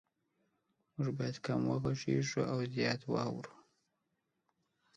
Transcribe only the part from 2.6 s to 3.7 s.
زیات واورو